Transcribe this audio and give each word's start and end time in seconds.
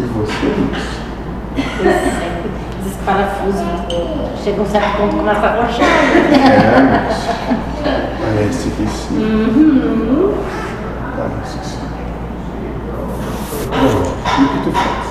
E 0.00 0.02
você, 0.02 0.46
moça? 0.56 1.00
Esses 2.80 2.96
parafusos 3.04 3.60
chega 4.42 4.62
um 4.62 4.66
certo 4.66 4.96
ponto 4.96 5.10
que 5.10 5.16
começa 5.16 5.46
a 5.46 5.56
rochar. 5.56 5.84
É. 5.84 7.06
Parece 8.24 8.70
que 8.70 8.86
sim. 8.88 9.18
Uhum. 9.18 10.34
Parece 11.14 11.58
que 11.58 11.66
sim. 11.66 11.84
Bom, 13.68 14.02
e 14.38 14.42
o 14.42 14.48
que 14.48 14.58
tu 14.64 14.70
faz? 14.72 15.06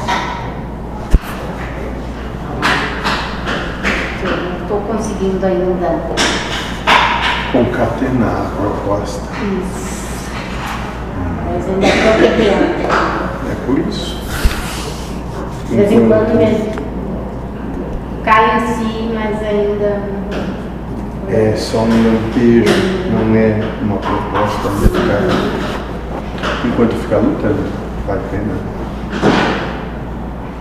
Eu 4.24 4.32
não 4.38 4.54
estou 4.64 4.80
conseguindo 4.82 5.46
ainda. 5.46 5.90
Concatenar 7.52 8.38
a 8.42 8.44
proposta. 8.60 9.28
Isso. 9.44 9.90
Mas 11.46 11.64
ainda 11.70 11.88
estou 11.88 12.14
quebrando. 12.14 12.74
É 13.52 13.54
por 13.68 13.78
isso. 13.88 14.18
De 15.58 15.66
vez 15.80 15.92
em 15.94 16.08
quando 16.08 16.36
mesmo. 16.36 16.74
Cai 18.24 18.58
em 18.58 18.68
si, 18.68 19.12
mas 19.14 19.42
ainda. 19.42 20.02
É 21.30 21.54
só 21.56 21.80
um 21.80 21.90
lampejo, 21.90 22.74
não 23.12 23.36
é 23.36 23.62
uma 23.82 23.98
proposta 23.98 24.70
de 24.82 24.88
ficar. 24.88 25.22
Enquanto 26.66 26.96
ficar 26.96 27.18
lutando, 27.18 27.64
vale 28.06 28.20
a 28.20 28.30
pena. 28.30 28.54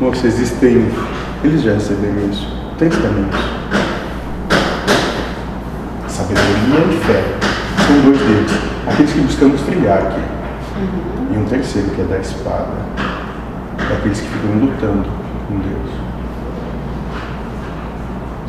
Moça, 0.01 0.27
existem. 0.27 0.89
Eles 1.43 1.63
já 1.63 1.73
receberam 1.75 2.31
isso. 2.31 2.47
Três 2.79 2.95
caminhos. 2.97 3.35
Sabedoria 6.07 6.85
e 6.93 7.05
fé. 7.05 7.25
São 7.87 8.01
dois 8.03 8.19
deles. 8.19 8.53
Aqueles 8.87 9.13
que 9.13 9.21
buscamos 9.21 9.61
trilhar 9.63 9.99
aqui. 9.99 10.21
E 11.33 11.39
um 11.39 11.45
terceiro, 11.45 11.91
que 11.91 12.03
é 12.03 12.05
da 12.05 12.19
espada. 12.19 12.98
Daqueles 14.09 14.21
que 14.21 14.29
ficam 14.29 14.53
lutando 14.59 15.09
com 15.47 15.59
Deus. 15.59 15.91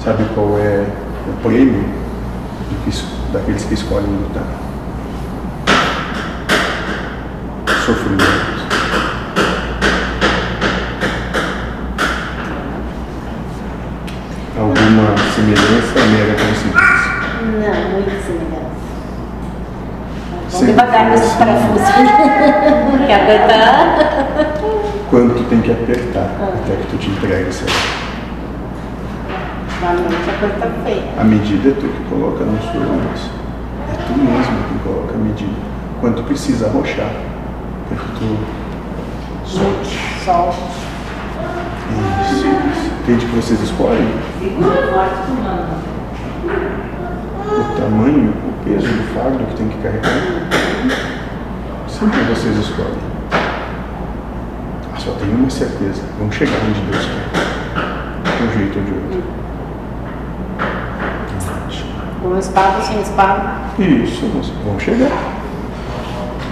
Sabe 0.01 0.23
qual 0.33 0.57
é 0.57 0.85
o 1.27 1.33
prêmio 1.43 1.83
daqueles 3.33 3.65
que 3.65 3.73
escolhem 3.73 4.07
lutar? 4.07 4.45
Sofrimento. 7.85 8.23
Alguma 14.57 15.17
semelhança 15.35 15.99
ou 15.99 16.07
mera 16.07 16.35
coincidência? 16.35 17.11
Não, 17.43 17.91
muito 17.91 18.25
semelhança. 18.25 18.79
Vamos 20.51 20.67
devagar 20.67 21.09
nesses 21.09 21.33
parafusos. 21.33 21.89
Quer 23.07 23.23
apertar? 23.23 23.88
Que 25.89 25.93
apertar 25.93 26.29
até 26.53 26.75
que 26.75 26.87
tu 26.91 26.97
te 26.97 27.09
entregue, 27.09 27.51
certo? 27.51 27.73
Realmente 29.81 30.29
a 30.29 30.39
coisa 30.39 30.55
tá 30.59 30.67
feia. 30.83 31.03
A 31.17 31.23
medida 31.23 31.69
é 31.69 31.71
tu 31.71 31.87
que 31.87 32.03
coloca 32.07 32.45
nas 32.45 32.61
suas 32.61 32.75
mãos. 32.75 33.31
É 33.91 33.93
tu 34.05 34.13
mesmo 34.19 34.63
que 34.67 34.77
coloca 34.87 35.15
a 35.15 35.17
medida. 35.17 35.51
Quanto 35.99 36.21
precisa 36.25 36.67
arrochar 36.67 37.09
para 37.87 37.97
que 37.97 38.05
tu 38.19 38.37
solte. 39.47 39.99
Sol. 40.23 40.53
Isso, 42.21 42.45
isso. 42.45 42.91
Entende 43.01 43.25
que 43.25 43.35
vocês 43.35 43.59
escolhem? 43.59 44.13
O 47.47 47.63
tamanho, 47.79 48.29
o 48.29 48.53
peso 48.63 48.87
do 48.87 49.13
fardo 49.15 49.43
que 49.43 49.55
tem 49.55 49.69
que 49.69 49.77
carregar. 49.81 50.13
Sempre 51.87 52.19
vocês 52.25 52.55
escolhem. 52.57 53.18
Só 54.99 55.11
tenho 55.11 55.33
uma 55.33 55.49
certeza. 55.49 56.01
Vão 56.19 56.29
chegar 56.29 56.57
onde 56.67 56.81
Deus 56.91 57.05
quer. 57.05 58.37
De 58.37 58.43
um 58.43 58.59
jeito 58.59 58.79
ou 58.79 58.85
de 58.85 58.91
outro. 58.91 59.23
Com 62.21 62.37
espada 62.37 62.81
sem 62.81 63.01
espada. 63.01 63.55
Isso, 63.79 64.29
vão 64.65 64.77
chegar. 64.77 65.11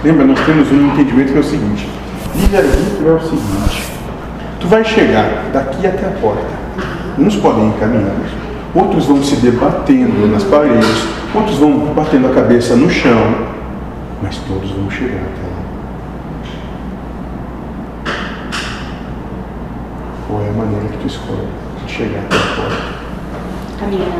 Lembra, 0.02 0.24
nós 0.26 0.40
temos 0.46 0.72
um 0.72 0.86
entendimento 0.92 1.32
que 1.32 1.36
é 1.36 1.40
o 1.40 1.44
seguinte: 1.44 1.88
livre-arbítrio 2.34 3.08
é 3.08 3.12
o 3.12 3.20
seguinte. 3.20 3.92
Tu 4.60 4.66
vai 4.66 4.82
chegar 4.82 5.50
daqui 5.52 5.86
até 5.86 6.06
a 6.06 6.10
porta. 6.12 6.58
Uns 7.18 7.36
podem 7.36 7.68
ir 7.68 7.74
caminhando, 7.74 8.24
outros 8.74 9.06
vão 9.06 9.22
se 9.22 9.36
debatendo 9.36 10.26
nas 10.28 10.44
paredes, 10.44 11.06
outros 11.34 11.58
vão 11.58 11.92
batendo 11.94 12.28
a 12.28 12.30
cabeça 12.34 12.74
no 12.76 12.88
chão, 12.88 13.46
mas 14.22 14.38
todos 14.38 14.70
vão 14.70 14.90
chegar 14.90 15.18
até 15.18 15.42
lá. 15.42 15.67
Qual 20.28 20.42
é 20.42 20.48
a 20.50 20.52
maneira 20.52 20.86
que 20.88 20.98
tu 20.98 21.06
escolhe 21.06 21.48
de 21.86 21.90
chegar 21.90 22.20
até 22.20 22.36
a 22.36 22.40
porta? 22.54 22.82
Caminhando. 23.80 24.12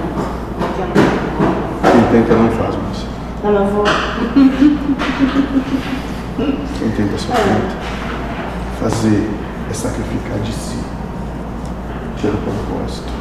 Quem 1.82 2.22
tenta 2.22 2.34
não 2.34 2.50
faz, 2.52 2.74
moça. 2.76 3.06
Não, 3.44 3.52
eu 3.52 3.66
vou. 3.66 3.84
Quem 6.78 6.90
tenta 6.92 7.18
só 7.18 7.34
tenta. 7.34 7.76
Fazer 8.80 9.30
é 9.70 9.74
sacrificar 9.74 10.38
de 10.38 10.52
si 10.52 10.78
pelo 12.22 12.38
propósito. 12.38 13.12